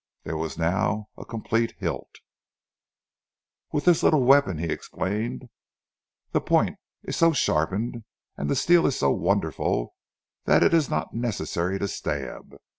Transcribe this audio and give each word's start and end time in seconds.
There 0.23 0.35
was 0.35 0.57
now 0.57 1.09
a 1.15 1.23
complete 1.23 1.75
hilt. 1.77 2.09
"With 3.71 3.85
this 3.85 4.01
little 4.01 4.23
weapon," 4.23 4.57
he 4.57 4.65
explained, 4.65 5.47
"the 6.31 6.41
point 6.41 6.79
is 7.03 7.15
so 7.15 7.33
sharpened 7.33 8.03
and 8.35 8.49
the 8.49 8.55
steel 8.55 8.89
so 8.89 9.11
wonderful 9.11 9.93
that 10.45 10.63
it 10.63 10.73
is 10.73 10.89
not 10.89 11.13
necessary 11.13 11.77
to 11.77 11.87
stab. 11.87 12.55